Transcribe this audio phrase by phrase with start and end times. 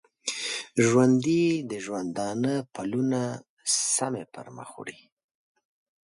[0.87, 3.21] ژوندي د ژوندانه پلونه
[3.95, 4.99] سمی پرمخ وړي